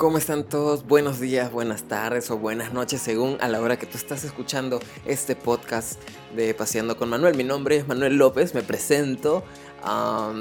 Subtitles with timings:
[0.00, 0.86] ¿Cómo están todos?
[0.86, 4.80] Buenos días, buenas tardes o buenas noches según a la hora que tú estás escuchando
[5.04, 6.00] este podcast
[6.34, 7.36] de Paseando con Manuel.
[7.36, 9.44] Mi nombre es Manuel López, me presento.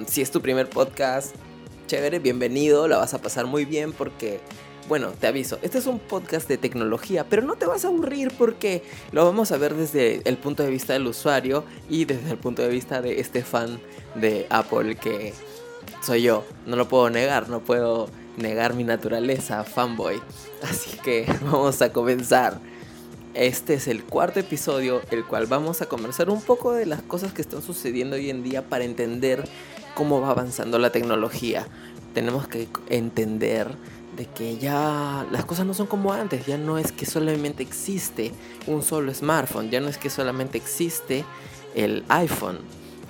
[0.08, 1.36] si es tu primer podcast,
[1.88, 4.40] chévere, bienvenido, la vas a pasar muy bien porque,
[4.88, 8.32] bueno, te aviso, este es un podcast de tecnología, pero no te vas a aburrir
[8.38, 8.82] porque
[9.12, 12.62] lo vamos a ver desde el punto de vista del usuario y desde el punto
[12.62, 13.82] de vista de este fan
[14.16, 15.34] de Apple que
[16.02, 18.08] soy yo, no lo puedo negar, no puedo
[18.40, 20.22] negar mi naturaleza fanboy.
[20.64, 22.60] Así que vamos a comenzar.
[23.36, 27.32] Este es el cuarto episodio, el cual vamos a conversar un poco de las cosas
[27.32, 29.48] que están sucediendo hoy en día para entender
[29.94, 31.68] cómo va avanzando la tecnología.
[32.14, 33.68] Tenemos que entender
[34.18, 38.34] de que ya las cosas no son como antes, ya no es que solamente existe
[38.68, 41.24] un solo smartphone, ya no es que solamente existe
[41.76, 42.60] el iPhone,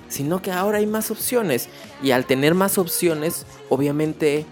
[0.08, 1.68] sino que ahora hay más opciones
[2.02, 4.46] y al tener más opciones, obviamente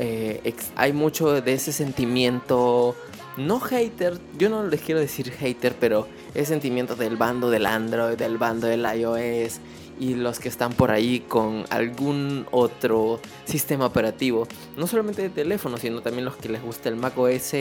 [0.00, 2.94] eh, hay mucho de ese sentimiento,
[3.36, 8.16] no hater, yo no les quiero decir hater, pero ese sentimiento del bando del Android,
[8.16, 9.58] del bando del iOS
[9.98, 15.78] y los que están por ahí con algún otro sistema operativo, no solamente de teléfono,
[15.78, 17.54] sino también los que les gusta el Mac OS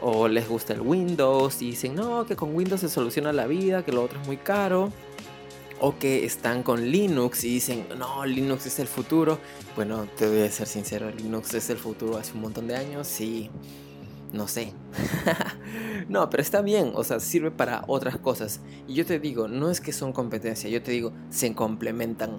[0.00, 3.84] o les gusta el Windows y dicen, no, que con Windows se soluciona la vida,
[3.84, 4.92] que lo otro es muy caro
[5.84, 9.40] o que están con Linux y dicen, no, Linux es el futuro.
[9.74, 13.08] Bueno, te voy a ser sincero, Linux es el futuro hace un montón de años,
[13.08, 13.50] sí,
[14.32, 14.72] no sé.
[16.08, 18.60] no, pero está bien, o sea, sirve para otras cosas.
[18.86, 22.38] Y yo te digo, no es que son competencia, yo te digo, se complementan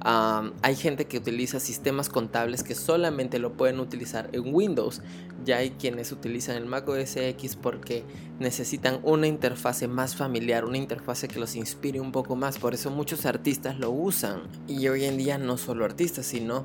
[0.00, 5.02] hay gente que utiliza sistemas contables que solamente lo pueden utilizar en Windows.
[5.44, 8.04] Ya hay quienes utilizan el Mac OS X porque
[8.38, 12.58] necesitan una interfase más familiar, una interfase que los inspire un poco más.
[12.58, 14.42] Por eso muchos artistas lo usan.
[14.66, 16.64] Y hoy en día no solo artistas, sino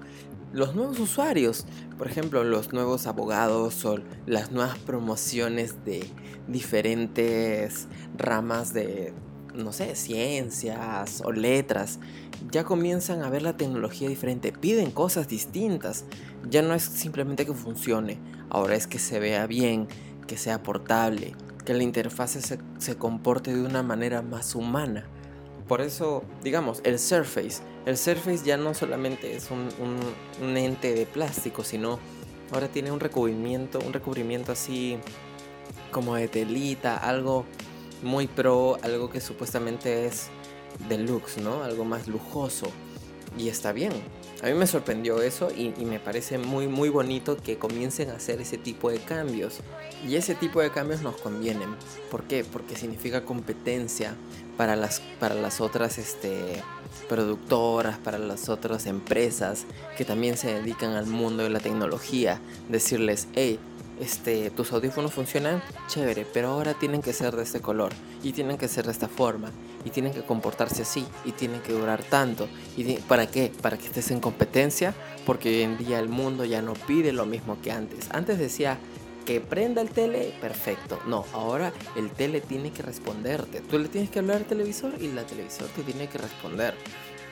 [0.52, 1.66] los nuevos usuarios.
[1.98, 6.06] Por ejemplo, los nuevos abogados o las nuevas promociones de
[6.48, 7.88] diferentes
[8.18, 9.14] ramas de
[9.54, 12.00] no sé, ciencias o letras,
[12.52, 16.06] ya comienzan a ver la tecnología diferente, piden cosas distintas.
[16.50, 18.20] Ya no es simplemente que funcione,
[18.50, 19.88] ahora es que se vea bien,
[20.28, 25.06] que sea portable, que la interfase se, comporte de una manera más humana.
[25.68, 27.62] Por eso, digamos, el Surface.
[27.86, 29.70] El Surface ya no solamente es un,
[30.42, 32.00] un ente de plástico, sino
[32.52, 34.98] ahora tiene un recubrimiento, un recubrimiento así
[35.92, 37.46] como de telita, algo
[38.04, 40.28] muy pro, algo que supuestamente es
[40.88, 41.64] deluxe, ¿no?
[41.64, 42.68] Algo más lujoso.
[43.38, 43.94] Y está bien.
[44.44, 48.42] A mí me sorprendió eso y, me parece muy muy bonito que comiencen a hacer
[48.42, 49.60] ese tipo de cambios.
[50.08, 51.70] Y ese tipo de cambios nos convienen.
[52.12, 52.44] ¿Por qué?
[52.44, 54.16] Porque significa competencia
[54.58, 56.62] para las, para las otras este,
[57.08, 59.66] productoras, para las otras empresas
[59.98, 62.42] que también se dedican al mundo de la tecnología.
[62.70, 63.60] Decirles, hey,
[64.00, 67.92] este, tus audífonos funcionan, chévere, pero ahora tienen que ser de este color
[68.24, 69.52] y tienen que ser de esta forma
[69.86, 72.48] y tienen que comportarse así y tienen que durar tanto.
[72.76, 73.52] ¿Y para qué?
[73.62, 74.94] Para que estés en competencia,
[75.26, 78.10] porque hoy en día el mundo ya no pide lo mismo que antes.
[78.12, 78.78] Antes decía
[79.26, 81.00] que prenda el tele, perfecto.
[81.08, 83.62] No, ahora el tele tiene que responderte.
[83.62, 86.76] Tú le tienes que hablar al televisor y la televisor te tiene que responder.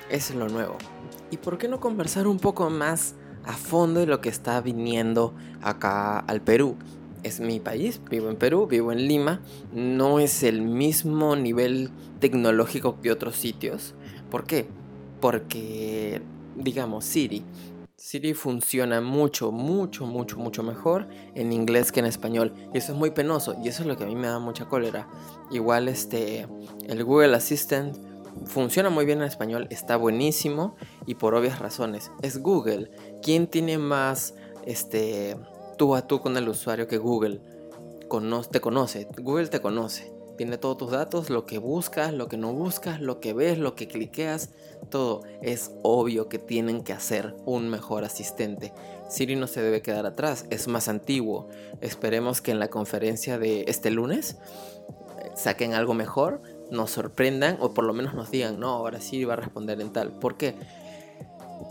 [0.09, 0.77] Eso es lo nuevo.
[1.29, 3.15] ¿Y por qué no conversar un poco más?
[3.45, 6.75] A fondo de lo que está viniendo acá al Perú.
[7.23, 9.41] Es mi país, vivo en Perú, vivo en Lima,
[9.73, 13.93] no es el mismo nivel tecnológico que otros sitios.
[14.31, 14.67] ¿Por qué?
[15.19, 16.21] Porque,
[16.55, 17.43] digamos, Siri.
[17.95, 22.55] Siri funciona mucho, mucho, mucho, mucho mejor en inglés que en español.
[22.73, 24.67] Y eso es muy penoso y eso es lo que a mí me da mucha
[24.67, 25.07] cólera.
[25.51, 26.47] Igual este,
[26.87, 27.95] el Google Assistant
[28.45, 30.75] funciona muy bien en español, está buenísimo
[31.05, 32.11] y por obvias razones.
[32.21, 32.91] Es Google.
[33.21, 34.33] ¿Quién tiene más
[34.65, 35.37] este
[35.77, 37.41] tú a tú con el usuario que Google?
[38.51, 40.11] te conoce, Google te conoce.
[40.37, 43.75] Tiene todos tus datos, lo que buscas, lo que no buscas, lo que ves, lo
[43.75, 44.49] que cliqueas,
[44.89, 45.21] todo.
[45.41, 48.73] Es obvio que tienen que hacer un mejor asistente.
[49.07, 51.47] Siri no se debe quedar atrás, es más antiguo.
[51.79, 54.37] Esperemos que en la conferencia de este lunes
[55.19, 59.23] eh, saquen algo mejor nos sorprendan o por lo menos nos digan, no, ahora sí
[59.25, 60.11] va a responder en tal.
[60.11, 60.55] ¿Por qué?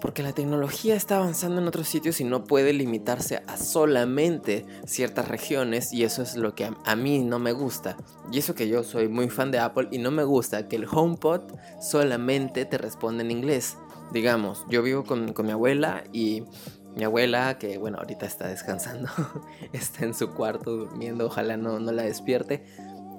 [0.00, 5.28] Porque la tecnología está avanzando en otros sitios y no puede limitarse a solamente ciertas
[5.28, 7.96] regiones y eso es lo que a, mí no me gusta.
[8.32, 10.86] Y eso que yo soy muy fan de Apple y no me gusta que el
[10.90, 11.42] HomePod
[11.80, 13.76] solamente te responde en inglés.
[14.12, 16.44] Digamos, yo vivo con, mi abuela y
[16.96, 19.08] mi abuela, que bueno, ahorita está descansando,
[19.72, 22.64] está en su cuarto durmiendo, ojalá no, no la despierte.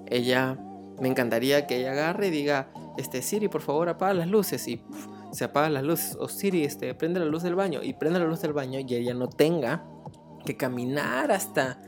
[0.07, 0.57] Ella
[0.99, 4.83] me encantaría que ella agarre y diga, este Siri, por favor, apaga las luces y
[5.31, 6.17] se apaga las luces.
[6.19, 8.95] O Siri, este, prende la luz del baño y prende la luz del baño y
[8.95, 9.85] ella no tenga
[10.45, 11.81] que caminar hasta,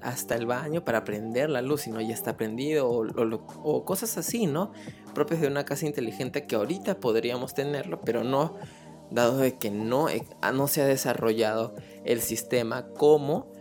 [0.00, 4.46] hasta el baño para prender la luz, si no ya está prendido, o, cosas así,
[4.46, 4.72] ¿no?
[5.14, 8.56] Propias de una casa inteligente que ahorita podríamos tenerlo, pero no,
[9.10, 10.06] dado de que no,
[10.54, 11.74] no se ha desarrollado
[12.04, 13.52] el sistema como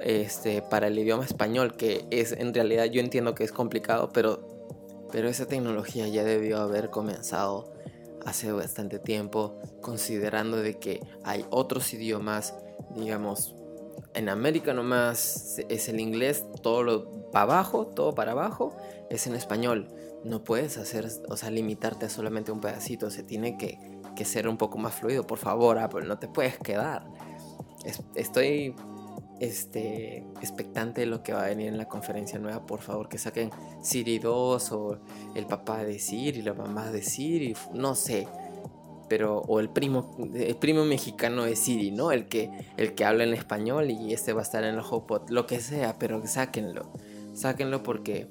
[0.00, 4.46] este, para el idioma español, que es en realidad yo entiendo que es complicado, pero,
[5.10, 7.73] pero esa tecnología ya debió haber comenzado
[8.24, 12.54] hace bastante tiempo, considerando de que hay otros idiomas,
[12.96, 13.54] digamos,
[14.14, 18.76] en América nomás es el inglés, todo lo para abajo, todo para abajo
[19.10, 19.88] es en español.
[20.24, 23.78] No puedes hacer, o sea, limitarte a solamente un pedacito, se tiene que,
[24.16, 27.06] que ser un poco más fluido, por favor, Apple, no te puedes quedar.
[28.14, 28.74] estoy
[29.40, 32.66] este, expectante de lo que va a venir en la conferencia nueva.
[32.66, 33.50] Por favor, que saquen
[33.82, 34.98] Siri 2 o
[35.34, 38.28] el papá de Siri, la mamá de Siri, no sé.
[39.08, 42.10] Pero, o el primo, el primo mexicano de Siri, ¿no?
[42.10, 45.28] El que, el que habla en español y este va a estar en el HomePod,
[45.28, 46.90] lo que sea, pero sáquenlo.
[47.34, 48.28] Sáquenlo porque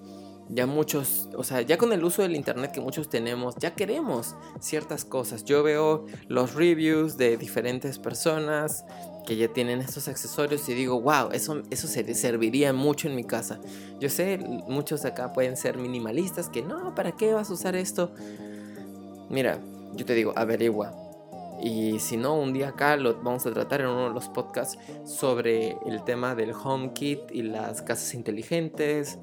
[0.49, 4.35] ya muchos, o sea, ya con el uso del internet que muchos tenemos, ya queremos
[4.59, 5.45] ciertas cosas.
[5.45, 8.85] Yo veo los reviews de diferentes personas
[9.25, 13.23] que ya tienen estos accesorios y digo, wow, eso, eso se serviría mucho en mi
[13.23, 13.59] casa.
[13.99, 18.11] Yo sé, muchos acá pueden ser minimalistas, que no, ¿para qué vas a usar esto?
[19.29, 19.59] Mira,
[19.95, 20.93] yo te digo, averigua.
[21.61, 24.77] Y si no, un día acá lo vamos a tratar en uno de los podcasts
[25.05, 29.17] sobre el tema del HomeKit y las casas inteligentes,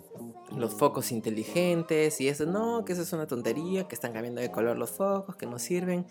[0.57, 2.47] los focos inteligentes y eso.
[2.47, 5.59] No, que eso es una tontería, que están cambiando de color los focos, que no
[5.59, 6.07] sirven.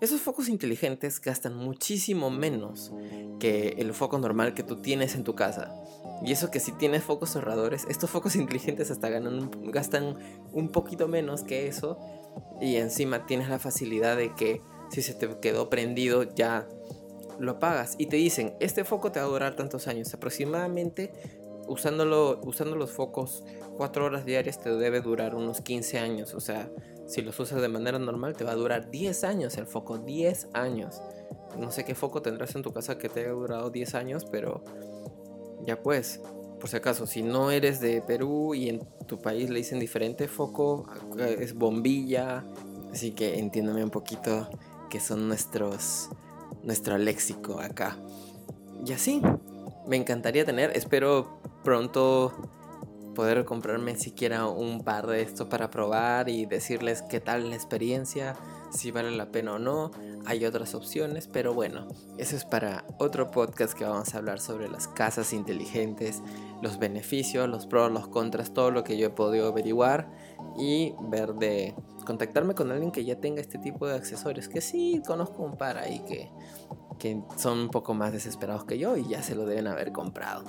[0.00, 2.92] Esos focos inteligentes gastan muchísimo menos
[3.38, 5.74] que el foco normal que tú tienes en tu casa.
[6.24, 10.16] Y eso que si tienes focos ahorradores, estos focos inteligentes hasta ganan, gastan
[10.52, 11.98] un poquito menos que eso.
[12.60, 16.66] Y encima tienes la facilidad de que si se te quedó prendido ya
[17.38, 17.94] lo apagas.
[17.98, 20.12] Y te dicen, este foco te va a durar tantos años.
[20.14, 21.12] Aproximadamente
[21.66, 23.44] usando los focos
[23.76, 26.34] 4 horas diarias te debe durar unos 15 años.
[26.34, 26.70] O sea,
[27.10, 30.50] si los usas de manera normal, te va a durar 10 años el foco, 10
[30.52, 31.02] años.
[31.58, 34.62] No sé qué foco tendrás en tu casa que te haya durado 10 años, pero
[35.66, 36.20] ya pues,
[36.60, 40.28] por si acaso, si no eres de Perú y en tu país le dicen diferente
[40.28, 40.86] foco,
[41.18, 42.44] es bombilla,
[42.92, 44.48] así que entiéndeme un poquito
[44.88, 46.10] que son nuestros
[46.62, 47.96] nuestro léxico acá.
[48.86, 49.20] Y así,
[49.88, 52.32] me encantaría tener, espero pronto
[53.14, 58.36] poder comprarme siquiera un par de esto para probar y decirles qué tal la experiencia,
[58.70, 59.90] si vale la pena o no.
[60.26, 64.68] Hay otras opciones, pero bueno, eso es para otro podcast que vamos a hablar sobre
[64.68, 66.22] las casas inteligentes,
[66.62, 70.10] los beneficios, los pros, los contras, todo lo que yo he podido averiguar
[70.58, 71.74] y ver de
[72.04, 75.78] contactarme con alguien que ya tenga este tipo de accesorios, que sí conozco un par
[75.78, 76.30] ahí que,
[76.98, 80.44] que son un poco más desesperados que yo y ya se lo deben haber comprado.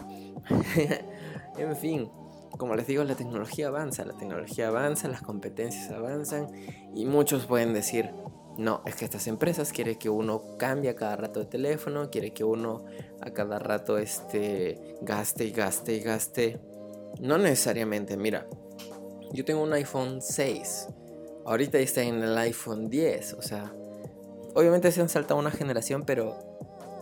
[1.58, 2.10] en fin,
[2.58, 6.48] como les digo, la tecnología avanza, la tecnología avanza, las competencias avanzan
[6.94, 8.12] y muchos pueden decir,
[8.58, 12.34] no, es que estas empresas quieren que uno cambie a cada rato de teléfono, quiere
[12.34, 12.86] que uno
[13.22, 16.60] a cada rato este, gaste y gaste y gaste.
[17.20, 18.48] No necesariamente, mira,
[19.32, 20.88] yo tengo un iPhone 6,
[21.46, 23.74] ahorita está en el iPhone 10, o sea,
[24.54, 26.38] obviamente se han saltado una generación, pero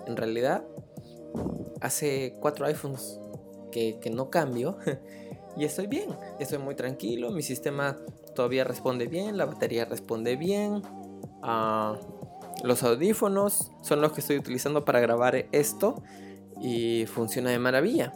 [0.06, 0.64] en realidad
[1.82, 3.20] hace cuatro iPhones
[3.72, 4.78] que, que no cambio
[5.60, 7.98] y estoy bien, estoy muy tranquilo, mi sistema
[8.34, 10.82] todavía responde bien, la batería responde bien,
[11.44, 11.98] ah,
[12.64, 16.02] los audífonos son los que estoy utilizando para grabar esto
[16.62, 18.14] y funciona de maravilla.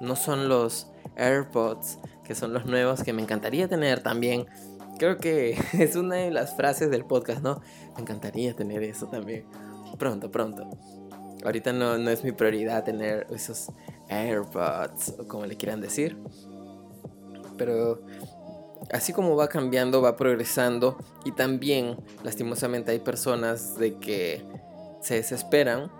[0.00, 4.46] No son los AirPods, que son los nuevos que me encantaría tener también.
[4.98, 7.62] Creo que es una de las frases del podcast, ¿no?
[7.94, 9.46] Me encantaría tener eso también.
[9.98, 10.68] Pronto, pronto.
[11.42, 13.72] Ahorita no, no es mi prioridad tener esos
[14.08, 16.18] AirPods, o como le quieran decir
[17.64, 18.00] pero
[18.90, 24.44] así como va cambiando, va progresando y también lastimosamente hay personas de que
[25.00, 25.92] se desesperan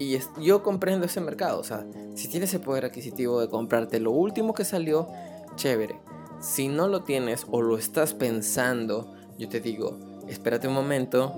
[0.00, 1.86] y yo comprendo ese mercado, o sea,
[2.16, 5.08] si tienes el poder adquisitivo de comprarte lo último que salió,
[5.54, 6.00] chévere.
[6.40, 11.32] Si no lo tienes o lo estás pensando, yo te digo, espérate un momento,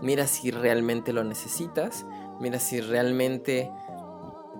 [0.00, 2.06] mira si realmente lo necesitas,
[2.40, 3.70] mira si realmente,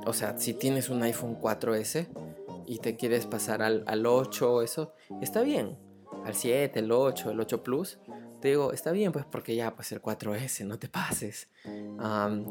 [0.04, 2.08] o sea, si tienes un iPhone 4S,
[2.70, 5.76] y te quieres pasar al, al 8 eso, está bien.
[6.24, 7.98] Al 7, el 8, el 8 Plus,
[8.40, 11.48] te digo, está bien, pues porque ya, pues el 4S, no te pases.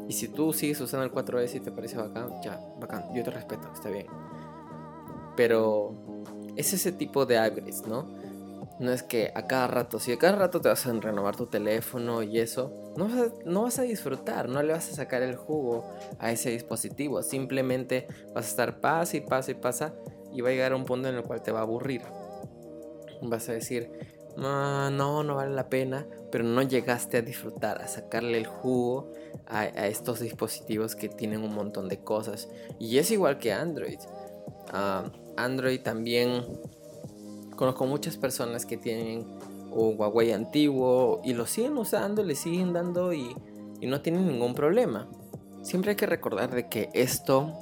[0.08, 3.30] y si tú sigues usando el 4S y te parece bacán, ya, bacán, yo te
[3.30, 4.08] respeto, está bien.
[5.36, 5.94] Pero
[6.54, 8.19] es ese tipo de upgrades, ¿no?
[8.80, 11.46] No es que a cada rato, si a cada rato te vas a renovar tu
[11.46, 15.22] teléfono y eso, no vas, a, no vas a disfrutar, no le vas a sacar
[15.22, 15.84] el jugo
[16.18, 17.22] a ese dispositivo.
[17.22, 19.94] Simplemente vas a estar pasa y pasa y pasa
[20.32, 22.00] y va a llegar a un punto en el cual te va a aburrir.
[23.20, 23.92] Vas a decir,
[24.38, 29.12] no, no, vale la pena, pero no llegaste a disfrutar, a sacarle el jugo
[29.46, 32.48] a, estos dispositivos que tienen un montón de cosas.
[32.78, 33.98] Y es igual que Android.
[34.72, 36.46] Ah, Android también
[37.60, 39.26] conozco muchas personas que tienen
[39.70, 43.36] un Huawei antiguo y lo siguen usando, le siguen dando y,
[43.82, 45.06] y no tienen ningún problema.
[45.60, 47.52] Siempre hay que recordar de que esto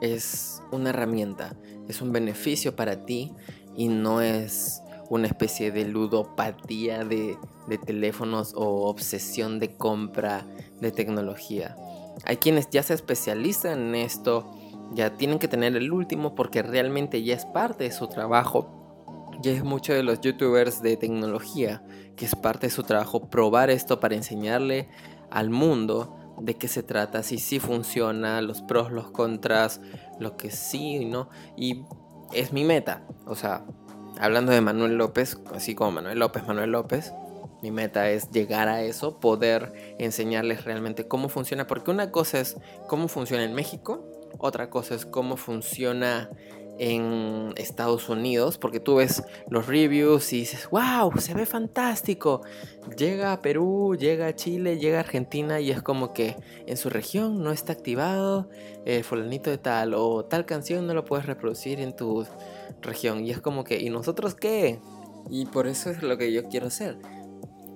[0.00, 1.54] es una herramienta,
[1.88, 3.34] es un beneficio para ti
[3.76, 7.36] y no es una especie de ludopatía de,
[7.84, 10.46] teléfonos o obsesión de compra
[10.80, 11.76] de tecnología.
[12.24, 14.50] Hay quienes ya se especializan en esto,
[14.94, 18.83] ya tienen que tener el último porque realmente ya es parte de su trabajo.
[19.44, 21.82] Ya es mucho de los youtubers de tecnología,
[22.16, 24.88] que es parte de su trabajo probar esto para enseñarle
[25.30, 29.82] al mundo de qué se trata, si sí funciona, los pros, los contras,
[30.18, 31.28] lo que sí y no.
[31.58, 31.84] Y
[32.32, 33.02] es mi meta.
[33.26, 33.66] O sea,
[34.18, 37.12] hablando de Manuel López, así como Manuel López, Manuel López,
[37.60, 42.56] mi meta es llegar a eso, poder enseñarles realmente cómo funciona, porque una cosa es
[42.86, 44.08] cómo funciona en México,
[44.38, 46.30] otra cosa es cómo funciona
[46.78, 52.42] en Estados Unidos, porque tú ves los reviews y dices, wow, se ve fantástico.
[52.96, 56.90] Llega a Perú, llega a Chile, llega a Argentina y es como que en su
[56.90, 58.48] región no está activado
[58.84, 62.26] el fulanito de tal o tal canción no lo puedes reproducir en tu
[62.82, 63.24] región.
[63.24, 64.80] Y es como que, ¿y nosotros qué?
[65.30, 66.98] Y por eso es lo que yo quiero hacer.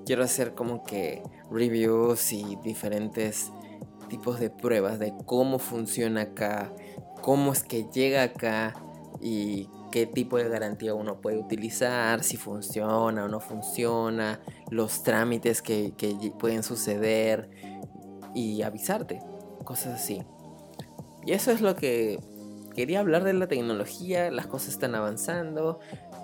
[0.05, 3.51] Quiero hacer como que reviews y diferentes
[4.09, 6.73] tipos de pruebas de cómo funciona acá,
[7.21, 8.75] cómo es que llega acá
[9.21, 15.63] y qué tipo de garantía uno puede utilizar, si funciona o no funciona, los trámites
[15.63, 17.51] que, que pueden suceder
[18.35, 19.21] y avisarte,
[19.65, 20.23] cosas así.
[21.25, 22.19] Y eso es lo que
[22.75, 25.81] quería hablar de la tecnología, las cosas están avanzando.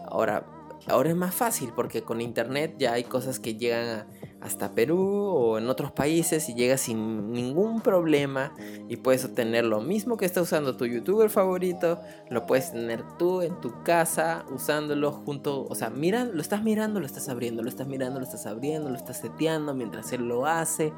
[0.06, 0.46] Ahora,
[0.86, 4.06] ahora es más fácil porque con internet ya hay cosas que llegan
[4.44, 8.52] hasta Perú o en otros países y llegas sin ningún problema
[8.90, 11.98] y puedes obtener lo mismo que está usando tu youtuber favorito,
[12.28, 17.00] lo puedes tener tú en tu casa usándolo junto, o sea, mira, lo estás mirando,
[17.00, 20.44] lo estás abriendo, lo estás mirando, lo estás abriendo, lo estás seteando mientras él lo
[20.44, 20.92] hace.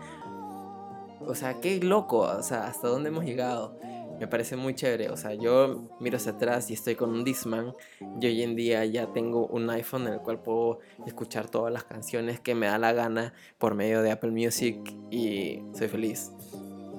[1.21, 3.79] O sea, qué loco, o sea, hasta dónde hemos llegado
[4.19, 5.11] me parece muy chévere.
[5.11, 7.75] O sea, yo miro hacia atrás y estoy con un Disman.
[8.19, 11.85] Yo hoy en día ya tengo un iPhone en el cual puedo escuchar todas las
[11.85, 14.79] canciones que me da la gana por medio de Apple Music
[15.11, 16.33] y soy feliz.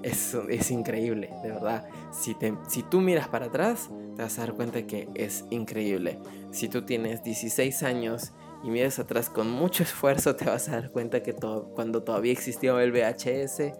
[0.03, 1.87] Es, es increíble, de verdad.
[2.11, 6.19] Si, te, si tú miras para atrás, te vas a dar cuenta que es increíble.
[6.51, 8.31] Si tú tienes 16 años
[8.63, 12.79] y miras atrás con mucho esfuerzo, te vas a dar cuenta que cuando todavía existía
[12.81, 13.73] el VHS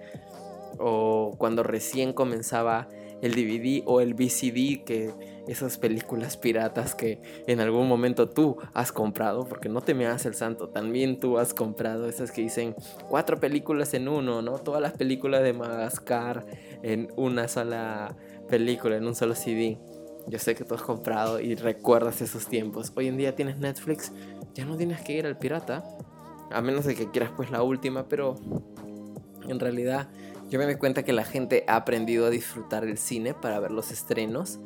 [0.79, 2.87] o cuando recién comenzaba
[3.21, 5.13] el DVD o el VCD, que
[5.47, 10.25] esas películas piratas que en algún momento tú has comprado, porque no te me hagas
[10.25, 12.75] el santo, también tú has comprado esas que dicen
[13.09, 14.59] cuatro películas en uno, ¿no?
[14.59, 16.45] Todas las películas de Madagascar
[16.83, 18.15] en una sola
[18.49, 19.77] película, en un solo CD.
[20.27, 22.91] Yo sé que tú has comprado y recuerdas esos tiempos.
[22.95, 24.11] Hoy en día tienes Netflix,
[24.53, 25.85] ya no tienes que ir al pirata,
[26.51, 28.35] a menos de que quieras pues la última, pero
[29.47, 30.09] en realidad
[30.49, 33.71] yo me doy cuenta que la gente ha aprendido a disfrutar el cine para ver
[33.71, 34.59] los estrenos,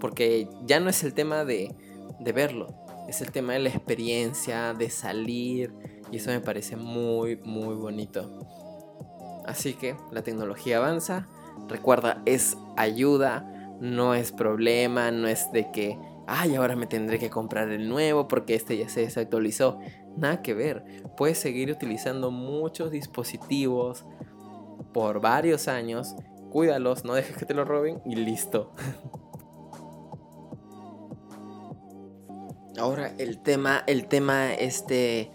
[0.00, 1.74] porque ya no es el tema de,
[2.18, 2.74] de verlo,
[3.08, 5.72] es el tema de la experiencia, de salir,
[6.10, 8.30] y eso me parece muy, muy bonito.
[9.46, 11.28] Así que la tecnología avanza,
[11.68, 13.48] recuerda, es ayuda,
[13.80, 18.28] no es problema, no es de que, ay, ahora me tendré que comprar el nuevo
[18.28, 19.78] porque este ya se desactualizó.
[20.16, 20.84] Nada que ver,
[21.16, 24.04] puedes seguir utilizando muchos dispositivos,
[24.92, 26.14] por varios años,
[26.50, 28.72] cuídalos, no dejes que te lo roben y listo.
[32.78, 35.30] Ahora el tema, el tema este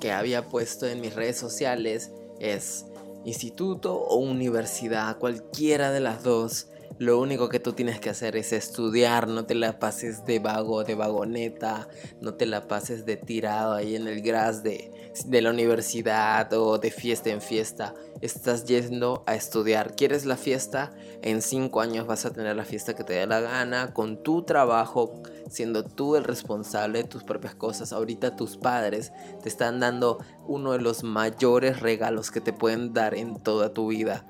[0.00, 2.10] que había puesto en mis redes sociales
[2.40, 2.86] es
[3.24, 6.68] instituto o universidad, cualquiera de las dos.
[6.98, 10.82] Lo único que tú tienes que hacer es estudiar, no te la pases de vago,
[10.82, 11.88] de vagoneta,
[12.20, 14.90] no te la pases de tirado ahí en el gras de,
[15.26, 17.94] de la universidad o de fiesta en fiesta.
[18.20, 19.94] Estás yendo a estudiar.
[19.94, 20.92] ¿Quieres la fiesta?
[21.22, 24.42] En cinco años vas a tener la fiesta que te dé la gana, con tu
[24.42, 27.92] trabajo, siendo tú el responsable de tus propias cosas.
[27.92, 33.14] Ahorita tus padres te están dando uno de los mayores regalos que te pueden dar
[33.14, 34.26] en toda tu vida,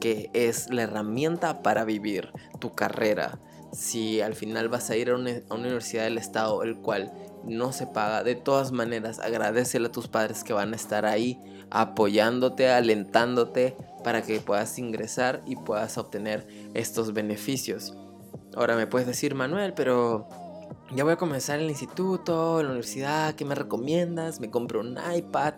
[0.00, 3.38] que es la herramienta para vivir tu carrera
[3.72, 7.12] si al final vas a ir a una, universidad del estado, el cual
[7.44, 11.40] no se paga, de todas maneras agradecele a tus padres que van a estar ahí
[11.70, 17.96] apoyándote, alentándote para que puedas ingresar y puedas obtener estos beneficios.
[18.54, 20.28] Ahora me puedes decir, Manuel, pero
[20.94, 24.40] ya voy a comenzar el instituto, la universidad, ¿qué me recomiendas?
[24.40, 25.54] Me compro un iPad,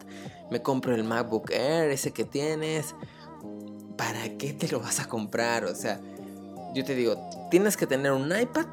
[0.50, 2.94] me compro el MacBook Air, ese que tienes.
[3.96, 5.64] ¿Para qué te lo vas a comprar?
[5.64, 6.00] O sea,
[6.74, 7.16] yo te digo,
[7.54, 8.66] tienes que tener un iPad.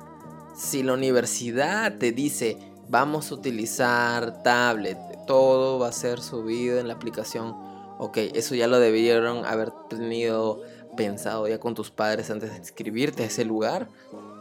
[0.56, 2.58] Si la universidad te dice,
[2.90, 4.98] vamos a utilizar tablet,
[5.28, 7.54] todo va a ser subido en la aplicación.
[8.00, 10.64] Ok, eso ya lo debieron haber tenido
[10.98, 13.88] pensado ya con tus padres antes de inscribirte a ese lugar.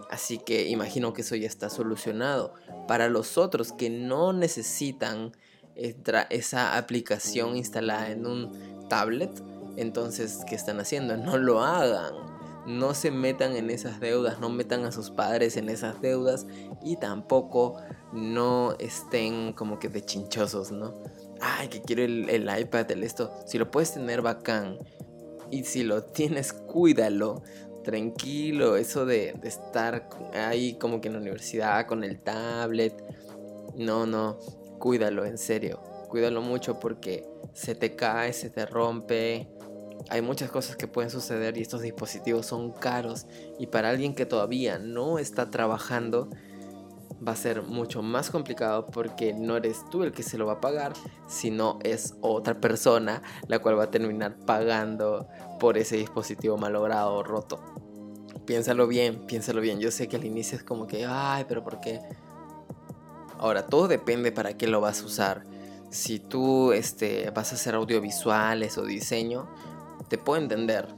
[0.09, 2.54] Así que imagino que eso ya está solucionado.
[2.88, 5.37] Para los otros que no necesitan
[5.75, 9.42] esa aplicación instalada en un tablet,
[9.76, 11.14] entonces, ¿qué están haciendo?
[11.18, 12.39] No lo hagan.
[12.66, 16.46] No se metan en esas deudas, no metan a sus padres en esas deudas
[16.82, 17.76] y tampoco
[18.12, 20.94] no estén como que de chinchosos, ¿no?
[21.40, 23.32] Ay, que quiero el, iPad, el esto.
[23.46, 24.78] Si lo puedes tener bacán
[25.50, 27.42] y si lo tienes, cuídalo
[27.82, 33.02] tranquilo, eso de, estar ahí como que en la universidad con el tablet.
[33.76, 34.38] No, no,
[34.78, 35.80] cuídalo, en serio.
[36.08, 39.48] Cuídalo mucho porque se te cae, se te rompe.
[40.09, 43.26] Hay muchas cosas que pueden suceder y estos dispositivos son caros.
[43.59, 46.30] Y para alguien que todavía no está trabajando,
[47.26, 50.54] va a ser mucho más complicado porque no eres tú el que se lo va
[50.54, 50.95] a pagar,
[51.28, 55.28] sino es otra persona la cual va a terminar pagando
[55.59, 57.61] por ese dispositivo malogrado o roto.
[58.47, 59.80] Piénsalo bien, piénsalo bien.
[59.80, 62.00] Yo sé que al inicio es como que, ay, pero ¿por qué?
[63.38, 65.45] Ahora, todo depende para qué lo vas a usar.
[65.90, 69.49] Si tú este, vas a hacer audiovisuales o diseño,
[70.09, 70.88] te puedo entender.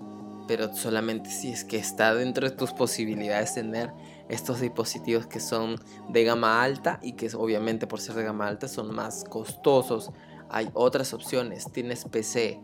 [0.49, 3.93] Pero solamente si es que está dentro de tus posibilidades tener
[4.29, 5.77] estos dispositivos que son
[6.09, 10.11] de gama alta y que obviamente por ser de gama alta son más costosos.
[10.51, 11.71] Hay otras opciones.
[11.73, 12.61] Tienes PC.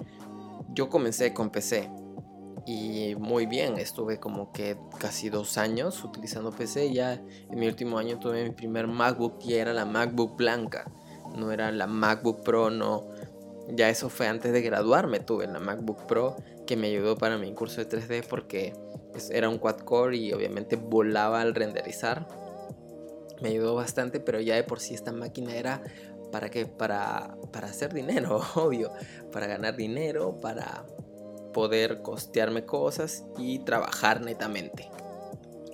[0.74, 1.88] Yo comencé con PC
[2.68, 6.92] y muy bien, estuve como que casi dos años utilizando PC.
[6.92, 10.84] Ya en mi último año tuve mi primer MacBook y era la MacBook blanca,
[11.34, 13.04] no era la MacBook Pro, no.
[13.68, 17.52] Ya eso fue antes de graduarme, tuve la MacBook Pro que me ayudó para mi
[17.52, 18.74] curso de 3D porque
[19.30, 22.28] era un quad core y obviamente volaba al renderizar.
[23.40, 25.82] Me ayudó bastante, pero ya de por sí esta máquina era
[26.30, 26.66] para qué?
[26.66, 28.92] Para, para hacer dinero, obvio,
[29.32, 30.84] para ganar dinero, para
[31.52, 34.90] poder costearme cosas y trabajar netamente.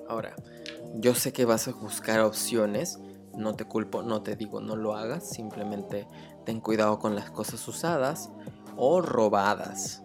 [0.09, 0.35] Ahora,
[0.95, 2.99] yo sé que vas a buscar opciones,
[3.37, 6.07] no te culpo, no te digo no lo hagas, simplemente
[6.45, 8.31] ten cuidado con las cosas usadas
[8.77, 10.03] o robadas.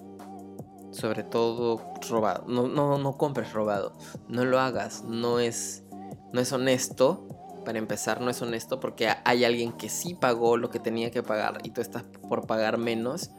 [0.92, 3.94] Sobre todo robado, no, no, no compres robado,
[4.28, 5.84] no lo hagas, no es,
[6.34, 7.28] no es honesto.
[7.64, 11.22] Para empezar, no es honesto porque hay alguien que sí pagó lo que tenía que
[11.22, 13.30] pagar y tú estás por pagar menos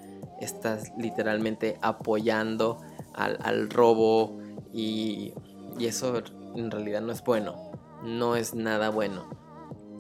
[0.41, 2.81] estás literalmente apoyando
[3.15, 4.39] al, robo
[4.73, 5.35] y,
[5.79, 6.23] y eso
[6.55, 7.71] en realidad no es bueno,
[8.03, 9.40] no es nada bueno.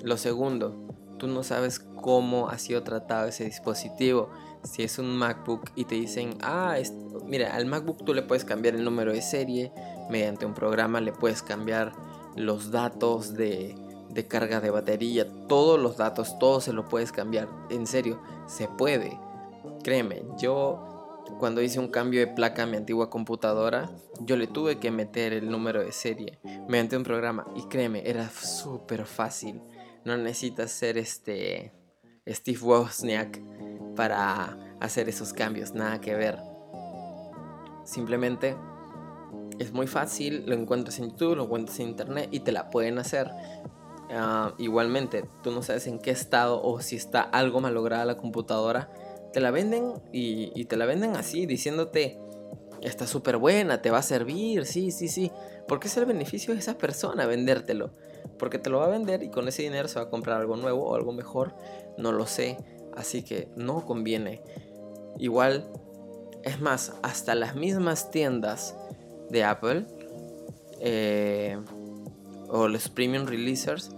[0.02, 0.74] Lo segundo,
[1.18, 4.30] tú no sabes cómo ha sido tratado ese dispositivo.
[4.62, 6.76] Si es un MacBook y te dicen, ah,
[7.26, 9.72] mira, al MacBook tú le puedes cambiar el número de serie,
[10.10, 11.92] mediante un programa le puedes cambiar
[12.36, 13.74] los datos de,
[14.10, 17.48] de carga de batería, todos los datos, todo se lo puedes cambiar.
[17.68, 19.18] En serio, se puede.
[19.82, 20.86] Créeme, yo
[21.38, 25.32] cuando hice un cambio de placa a mi antigua computadora, yo le tuve que meter
[25.32, 29.60] el número de serie mediante un programa y créeme, era súper fácil.
[30.04, 31.72] No necesitas ser este
[32.26, 33.40] Steve Wozniak
[33.96, 36.38] para hacer esos cambios, nada que ver.
[37.84, 38.56] Simplemente
[39.58, 42.98] es muy fácil, lo encuentras en YouTube, lo encuentras en internet y te la pueden
[42.98, 43.30] hacer.
[44.10, 48.90] Ah, igualmente, tú no sabes en qué estado o si está algo malograda la computadora
[49.32, 52.18] te la venden y, te la venden así, diciéndote,
[52.82, 55.30] está súper buena, te va a servir, sí, sí, sí.
[55.68, 57.90] ¿Por qué es el beneficio de esa persona vendértelo?
[58.38, 60.56] Porque te lo va a vender y con ese dinero se va a comprar algo
[60.56, 61.54] nuevo o algo mejor,
[61.98, 62.56] no lo sé.
[62.96, 64.42] Así que no conviene.
[65.18, 65.70] Igual,
[66.42, 68.74] es más, hasta las mismas tiendas
[69.28, 69.86] de Apple
[70.80, 71.58] eh,
[72.48, 73.90] o los premium releasers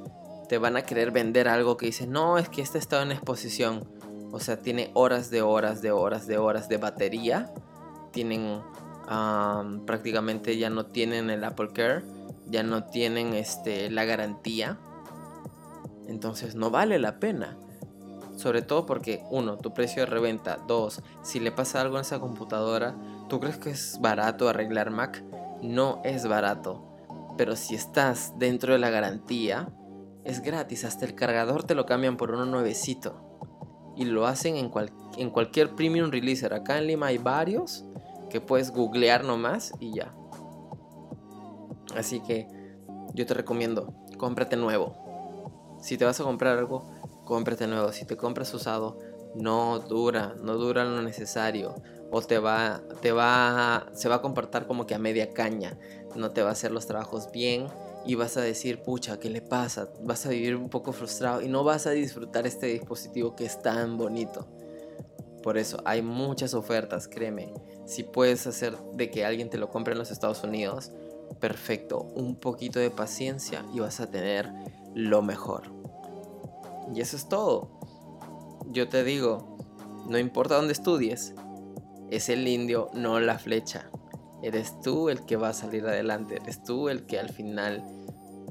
[0.49, 3.89] te van a querer vender algo que dice, no, es que este estado en exposición
[4.33, 7.53] o sea, tiene horas de horas de horas de horas de batería.
[8.13, 8.61] Tienen
[9.87, 12.03] prácticamente ya no tienen el Apple Care,
[12.47, 14.79] ya no tienen este, la garantía.
[16.07, 17.57] Entonces no vale la pena.
[18.37, 20.59] Sobre todo porque, uno, tu precio de reventa.
[20.67, 22.97] Dos, si le pasa algo en esa computadora,
[23.29, 25.23] ¿tú crees que es barato arreglar Mac?
[25.63, 26.89] No es barato.
[27.37, 29.69] Pero si estás dentro de la garantía,
[30.25, 30.85] es gratis.
[30.85, 33.29] Hasta el cargador te lo cambian por uno nuevecito.
[33.97, 34.71] Y lo hacen en,
[35.19, 36.55] en cualquier premium releaser.
[36.55, 37.85] Acá en Lima hay varios
[38.33, 40.15] que puedes googlear nomás y ya.
[41.95, 42.49] Así que
[43.13, 44.97] yo te recomiendo, cómprate nuevo.
[45.83, 46.83] Si te vas a comprar algo,
[47.27, 47.93] cómprate nuevo.
[47.93, 48.99] Si te compras usado,
[49.35, 51.75] no dura, no dura lo necesario.
[52.11, 55.79] O te va, te va, se va a comportar como que a media caña.
[56.17, 57.67] No te va a hacer los trabajos bien
[58.07, 59.91] y vas a decir, pucha, ¿qué le pasa?
[60.03, 63.61] Vas a vivir un poco frustrado y no vas a disfrutar este dispositivo que es
[63.61, 64.49] tan bonito.
[65.43, 67.53] Por eso hay muchas ofertas, créeme.
[67.87, 70.93] Si puedes hacer de que alguien te lo compre en los Estados Unidos,
[71.41, 72.03] perfecto.
[72.15, 74.53] Un poquito de paciencia y vas a tener
[74.95, 75.65] lo mejor.
[76.95, 77.71] Y eso es todo.
[78.67, 79.57] Yo te digo,
[80.09, 81.35] no importa dónde estudies,
[82.11, 83.91] es el indio, no la flecha.
[84.43, 87.85] Eres tú el que va a salir adelante, eres tú el que al final,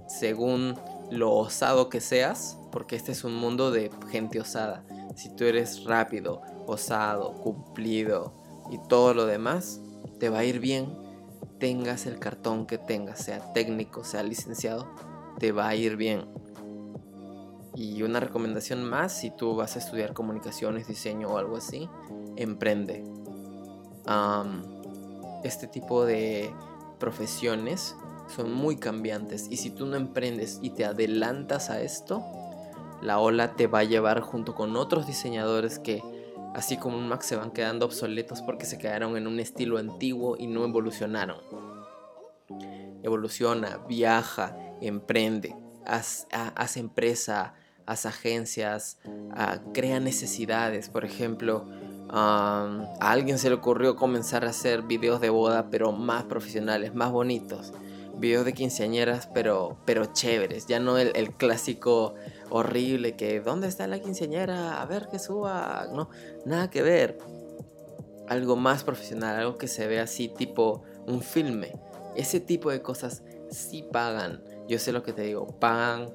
[0.07, 0.75] según
[1.11, 5.83] lo osado que seas, porque este es un mundo de gente osada, si tú eres
[5.83, 8.33] rápido, osado, cumplido
[8.71, 9.81] y todo lo demás,
[10.19, 10.97] te va a ir bien,
[11.59, 14.87] tengas el cartón que tengas, sea técnico, sea licenciado,
[15.39, 16.25] te va a ir bien.
[17.75, 21.89] Y una recomendación más, si tú vas a estudiar comunicaciones, diseño o algo así,
[22.35, 23.03] emprende.
[25.43, 26.53] este tipo de
[26.99, 27.95] profesiones
[28.35, 32.23] son muy cambiantes y si tú no emprendes y te adelantas a esto,
[33.01, 36.03] la ola te va a llevar junto con otros diseñadores que,
[36.53, 40.35] así como un Mac, se van quedando obsoletos porque se quedaron en un estilo antiguo
[40.37, 41.37] y no evolucionaron.
[43.03, 46.27] Evoluciona, viaja, emprende, haz,
[46.77, 47.53] empresa,
[47.85, 48.99] haz agencias,
[49.73, 50.89] crea necesidades.
[50.89, 51.65] Por ejemplo,
[52.09, 57.11] a alguien se le ocurrió comenzar a hacer videos de boda, pero más profesionales, más
[57.11, 57.73] bonitos.
[58.21, 60.67] Videos de quinceañeras, pero, pero chéveres.
[60.67, 62.13] Ya no el clásico
[62.51, 64.81] horrible que ¿dónde está la quinceañera?
[64.81, 65.87] A ver que suba.
[65.91, 66.09] No,
[66.45, 67.17] nada que ver.
[68.27, 71.73] Algo más profesional, algo que se ve así tipo un filme.
[72.15, 74.43] Ese tipo de cosas sí pagan.
[74.67, 76.11] Yo sé lo que te digo, pagan,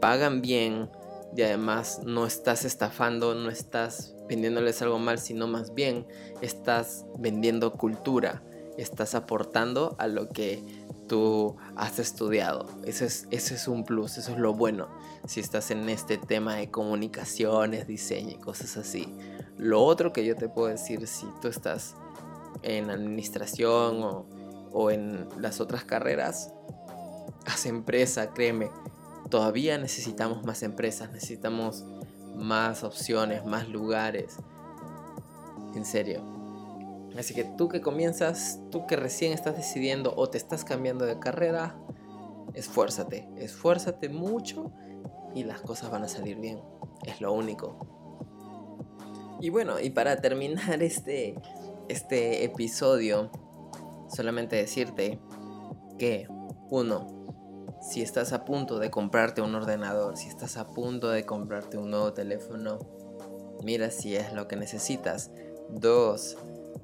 [0.00, 0.90] pagan bien
[1.36, 6.06] y además no estás estafando, no estás vendiéndoles algo mal, sino más bien
[6.40, 8.42] estás vendiendo cultura,
[8.78, 10.62] estás aportando a lo que
[11.08, 12.68] tú has estudiado.
[12.84, 14.88] Eso es, eso es un plus, eso es lo bueno.
[15.26, 19.12] Si estás en este tema de comunicaciones, diseño y cosas así.
[19.56, 21.96] Lo otro que yo te puedo decir, si tú estás
[22.62, 24.26] en administración o,
[24.72, 26.52] o en las otras carreras,
[27.46, 28.70] haz empresa, créeme.
[29.30, 31.84] Todavía necesitamos más empresas, necesitamos
[32.36, 34.36] más opciones, más lugares.
[35.74, 36.37] En serio,
[37.18, 41.18] Así que tú que comienzas, tú que recién estás decidiendo o te estás cambiando de
[41.18, 41.76] carrera,
[42.54, 44.70] esfuérzate, esfuérzate mucho
[45.34, 46.60] y las cosas van a salir bien.
[47.04, 47.76] Es lo único.
[49.40, 51.34] Y bueno, y para terminar este,
[51.88, 53.32] este episodio,
[54.08, 55.18] solamente decirte
[55.98, 56.28] que,
[56.70, 57.08] uno,
[57.82, 61.90] si estás a punto de comprarte un ordenador, si estás a punto de comprarte un
[61.90, 62.78] nuevo teléfono,
[63.64, 65.32] mira si es lo que necesitas.
[65.68, 66.36] Dos,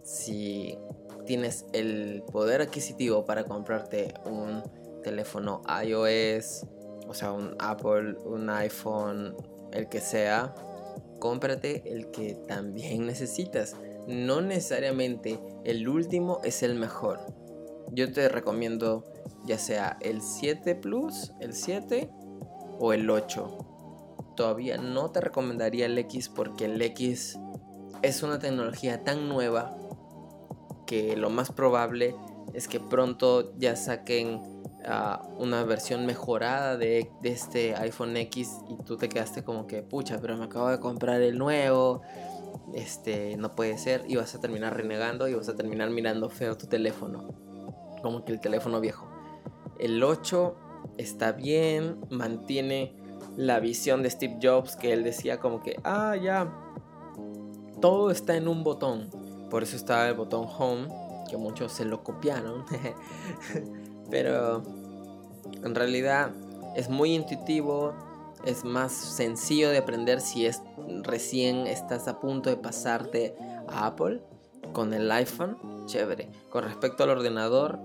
[0.05, 0.79] si
[1.27, 4.63] tienes el poder adquisitivo para comprarte un
[5.03, 6.67] teléfono iOS,
[7.09, 9.35] o sea, un Apple, un iPhone,
[9.73, 10.55] el que sea,
[11.19, 13.77] cómprate el que también necesitas.
[14.07, 17.21] No necesariamente el último es el mejor.
[17.93, 19.05] Yo te recomiendo
[19.47, 22.11] ya sea el 7 Plus, el 7
[22.79, 23.59] o el 8.
[24.37, 27.39] Todavía no te recomendaría el X porque el X
[28.03, 29.77] es una tecnología tan nueva
[30.87, 32.15] que lo más probable
[32.53, 34.41] es que pronto ya saquen
[34.87, 40.19] ah, una versión mejorada de, este iPhone X y tú te quedaste como que, pucha,
[40.21, 42.03] pero me acabo de comprar el nuevo,
[42.75, 46.57] este, no puede ser, y vas a terminar renegando y vas a terminar mirando feo
[46.57, 47.29] tu teléfono,
[48.03, 49.09] como que el teléfono viejo.
[49.79, 50.57] El 8
[50.99, 52.95] está bien, mantiene
[53.37, 56.53] la visión de Steve Jobs que él decía como que, ah, ya,
[57.81, 60.89] todo está en un botón por eso estaba el botón Home,
[61.29, 62.65] que muchos se lo copiaron.
[64.11, 64.63] Pero
[65.63, 66.31] en realidad
[66.75, 67.95] es muy intuitivo,
[68.45, 70.61] es más sencillo de aprender si es
[71.03, 73.35] recién estás a punto de pasarte
[73.69, 74.21] a Apple
[74.73, 76.31] con el iPhone, chévere.
[76.51, 77.79] Con respecto al ordenador,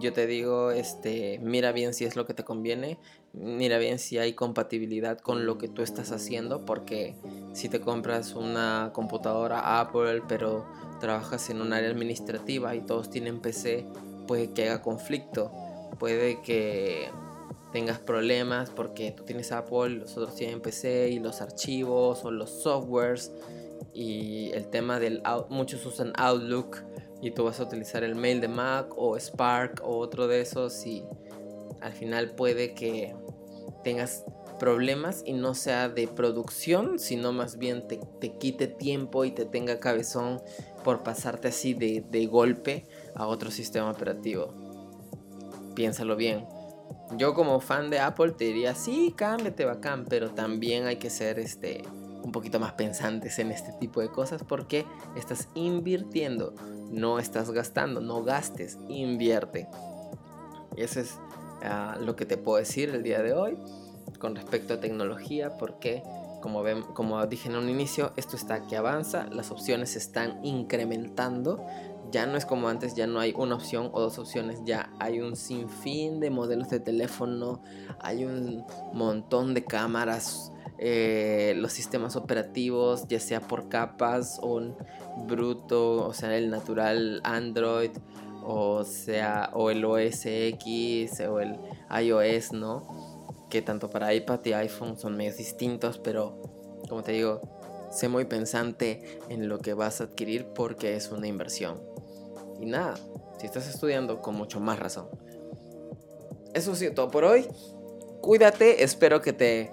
[0.00, 2.98] yo te digo, este, mira bien si es lo que te conviene,
[3.32, 7.16] mira bien si hay compatibilidad con lo que tú estás haciendo, porque
[7.52, 10.66] si te compras una computadora Apple, pero
[11.00, 13.86] trabajas en un área administrativa y todos tienen PC,
[14.26, 15.50] puede que haga conflicto,
[15.98, 17.08] puede que
[17.72, 22.62] tengas problemas porque tú tienes Apple, los otros tienen PC y los archivos o los
[22.62, 23.32] softwares
[23.92, 26.78] y el tema del muchos usan Outlook
[27.20, 30.86] y tú vas a utilizar el mail de Mac o Spark o otro de esos
[30.86, 31.04] y
[31.80, 33.14] al final puede que
[33.82, 34.24] tengas
[34.58, 38.00] problemas y no sea de producción, sino más bien te,
[38.38, 40.42] quite tiempo y te tenga cabezón
[40.84, 44.52] por pasarte así de, de golpe a otro sistema operativo.
[45.74, 46.46] Piénsalo bien.
[47.16, 51.38] Yo como fan de Apple te diría, sí, cámbiate bacán, pero también hay que ser
[51.38, 51.82] este
[52.22, 54.84] un poquito más pensantes en este tipo de cosas porque
[55.16, 56.54] estás invirtiendo,
[56.90, 59.68] no estás gastando, no gastes, invierte.
[60.76, 61.18] Eso es
[61.62, 63.58] ah, lo que te puedo decir el día de hoy
[64.18, 66.02] con respecto a tecnología porque
[66.40, 70.44] como, ven, como dije en un inicio, esto está que avanza, las opciones se están
[70.44, 71.66] incrementando.
[72.10, 75.20] Ya no es como antes, ya no hay una opción o dos opciones, ya hay
[75.20, 77.62] un sinfín de modelos de teléfono,
[78.00, 84.60] hay un montón de cámaras, eh, los sistemas operativos, ya sea por capas o
[85.26, 87.90] bruto, o sea, el natural Android,
[88.42, 91.58] o sea, o el OS X, o el
[91.90, 93.44] iOS, ¿no?
[93.50, 96.40] Que tanto para iPad y iPhone son medios distintos, pero
[96.88, 97.40] como te digo,
[97.90, 101.97] sé muy pensante en lo que vas a adquirir porque es una inversión.
[102.60, 102.94] Y nada,
[103.38, 105.08] si estás estudiando, con mucho más razón.
[106.54, 107.46] Eso ha sido todo por hoy.
[108.20, 109.70] Cuídate, espero que te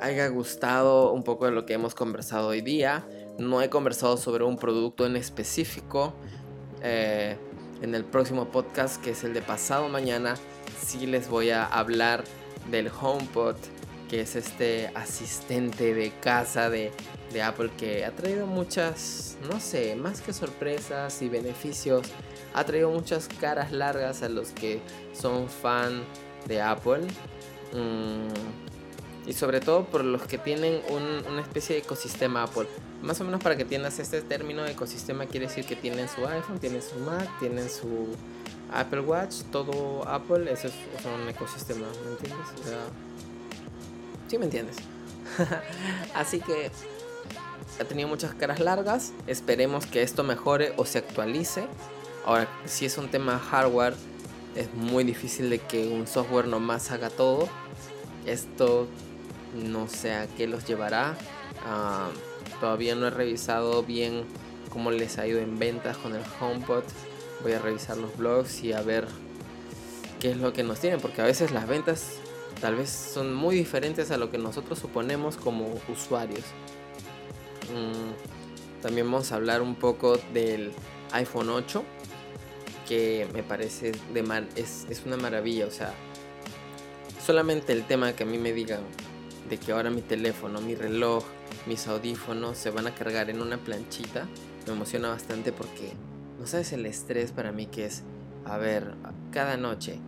[0.00, 3.06] haya gustado un poco de lo que hemos conversado hoy día.
[3.38, 6.14] No he conversado sobre un producto en específico.
[6.82, 7.36] Eh,
[7.82, 10.36] en el próximo podcast, que es el de pasado mañana,
[10.80, 12.24] sí les voy a hablar
[12.70, 13.56] del HomePod,
[14.08, 16.92] que es este asistente de casa de,
[17.44, 22.06] Apple que ha traído muchas, no sé, más que sorpresas y beneficios.
[22.54, 24.80] Ha traído muchas caras largas a los que
[25.12, 26.02] son fan
[26.48, 27.02] de Apple.
[27.74, 32.66] Mm, y sobre todo por los que tienen una especie de ecosistema Apple.
[33.02, 36.58] Más o menos para que tengas este término ecosistema quiere decir que tienen su iPhone,
[36.58, 38.14] tienen su Mac, tienen su
[38.72, 42.48] Apple Watch, todo Apple, eso es un ecosistema, ¿me entiendes?
[42.60, 42.78] O sea,
[44.28, 44.76] sí me entiendes.
[46.14, 46.70] Así que
[47.80, 51.66] ha tenido muchas caras largas, esperemos que esto mejore o se actualice.
[52.24, 53.94] Ahora, si es un tema hardware,
[54.54, 57.48] es muy difícil de que un software nomás haga todo.
[58.24, 58.88] Esto
[59.54, 61.16] no sé a qué los llevará.
[61.64, 62.08] Ah,
[62.60, 64.24] todavía no he revisado bien
[64.70, 66.84] cómo les ha ido en ventas con el HomePod.
[67.42, 69.06] Voy a revisar los blogs y a ver
[70.20, 72.18] qué es lo que nos tienen, porque a veces las ventas
[72.60, 76.44] tal vez son muy diferentes a lo que nosotros suponemos como usuarios.
[77.72, 80.72] Mm, también vamos a hablar un poco del
[81.12, 81.82] iPhone 8,
[82.88, 83.92] que me parece
[84.54, 85.92] es, es una maravilla, o sea,
[87.24, 88.80] solamente el tema que a mí me digan
[89.48, 91.24] de que ahora mi teléfono, mi reloj,
[91.66, 94.28] mis audífonos se van a cargar en una planchita,
[94.66, 95.92] me emociona bastante porque
[96.38, 98.02] no sabes el estrés para mí que es,
[98.44, 98.94] a ver,
[99.32, 99.98] cada noche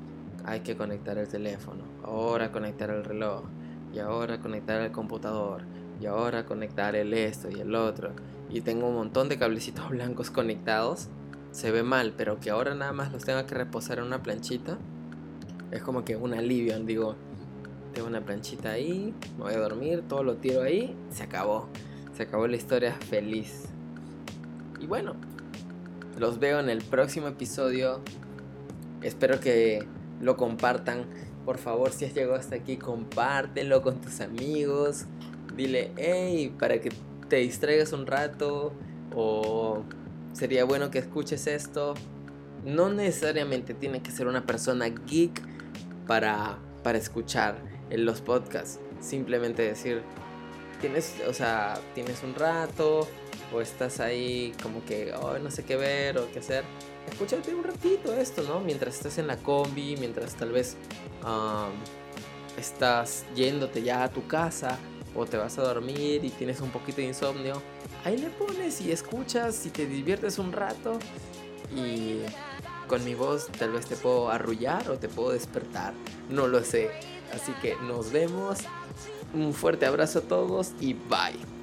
[0.44, 3.44] hay que conectar el teléfono, ahora conectar el reloj,
[3.92, 5.62] y ahora conectar el computador,
[6.00, 8.12] y ahora conectar el esto y el otro,
[8.48, 11.08] y tengo un montón de cablecitos blancos conectados,
[11.50, 14.78] se ve mal, pero que ahora nada más los tenga que reposar en una planchita,
[15.70, 17.16] es como que un alivio, digo,
[17.92, 21.68] tengo una planchita ahí, me voy a dormir, todo lo tiro ahí, se acabó.
[22.14, 23.66] Se acabó la historia feliz.
[24.80, 25.14] Y bueno,
[26.18, 28.00] los veo en el próximo episodio.
[29.02, 29.86] Espero que
[30.20, 31.06] lo compartan.
[31.48, 35.06] Por favor, si has llegado hasta aquí, compártelo con tus amigos.
[35.56, 36.90] Dile, hey, para que
[37.30, 38.74] te distraigas un rato.
[39.16, 39.82] O
[40.34, 41.94] sería bueno que escuches esto.
[42.66, 45.40] No necesariamente tiene que ser una persona geek
[46.06, 47.56] para, para escuchar
[47.88, 48.78] en los podcasts.
[49.00, 50.02] Simplemente decir,
[50.82, 53.08] tienes, o sea, tienes un rato
[53.54, 56.64] o estás ahí como que, oh, no sé qué ver o qué hacer.
[57.10, 58.60] Escúchate un ratito esto, ¿no?
[58.60, 60.76] Mientras estás en la combi, mientras tal vez
[62.56, 64.78] estás yéndote ya a tu casa
[65.14, 67.62] o te vas a dormir y tienes un poquito de insomnio.
[68.04, 70.98] Ahí le pones y escuchas y te diviertes un rato
[71.74, 72.20] y
[72.86, 75.92] con mi voz tal vez te puedo arrullar o te puedo despertar.
[76.30, 76.90] No lo sé.
[77.34, 78.58] Así que nos vemos.
[79.34, 81.57] Un fuerte abrazo a todos y bye.